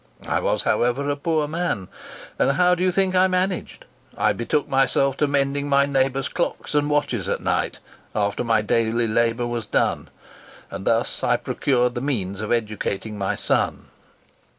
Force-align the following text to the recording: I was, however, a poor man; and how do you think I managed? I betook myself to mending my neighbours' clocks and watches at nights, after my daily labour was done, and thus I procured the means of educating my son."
I 0.27 0.39
was, 0.39 0.63
however, 0.63 1.07
a 1.11 1.15
poor 1.15 1.47
man; 1.47 1.87
and 2.39 2.53
how 2.53 2.73
do 2.73 2.83
you 2.83 2.91
think 2.91 3.13
I 3.13 3.27
managed? 3.27 3.85
I 4.17 4.33
betook 4.33 4.67
myself 4.67 5.15
to 5.17 5.27
mending 5.27 5.69
my 5.69 5.85
neighbours' 5.85 6.27
clocks 6.27 6.73
and 6.73 6.89
watches 6.89 7.27
at 7.27 7.39
nights, 7.39 7.77
after 8.15 8.43
my 8.43 8.63
daily 8.63 9.07
labour 9.07 9.45
was 9.45 9.67
done, 9.67 10.09
and 10.71 10.85
thus 10.85 11.23
I 11.23 11.37
procured 11.37 11.93
the 11.93 12.01
means 12.01 12.41
of 12.41 12.51
educating 12.51 13.15
my 13.15 13.35
son." 13.35 13.89